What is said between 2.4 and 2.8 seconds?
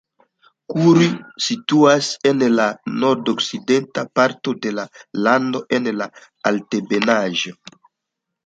la